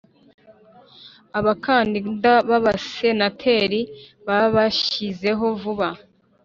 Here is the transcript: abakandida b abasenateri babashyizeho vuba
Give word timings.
abakandida 1.39 2.33
b 2.47 2.49
abasenateri 2.57 3.81
babashyizeho 4.27 5.45
vuba 5.61 5.87